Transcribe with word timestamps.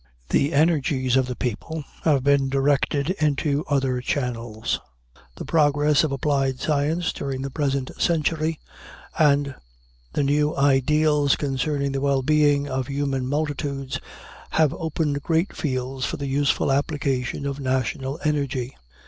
The 0.29 0.51
energies 0.51 1.15
of 1.15 1.27
the 1.27 1.35
people 1.35 1.83
have 2.05 2.23
been 2.23 2.49
directed 2.49 3.11
into 3.21 3.63
other 3.69 4.01
channels. 4.01 4.79
The 5.35 5.45
progress 5.45 6.03
of 6.03 6.11
applied 6.11 6.59
science 6.59 7.13
during 7.13 7.43
the 7.43 7.51
present 7.51 7.91
century, 8.01 8.59
and 9.19 9.53
the 10.13 10.23
new 10.23 10.57
ideals 10.57 11.35
concerning 11.35 11.91
the 11.91 12.01
well 12.01 12.23
being 12.23 12.67
of 12.67 12.87
human 12.87 13.27
multitudes, 13.27 13.99
have 14.49 14.73
opened 14.73 15.21
great 15.21 15.55
fields 15.55 16.03
for 16.03 16.17
the 16.17 16.25
useful 16.25 16.71
application 16.71 17.45
of 17.45 17.59
national 17.59 18.19
energy. 18.23 18.75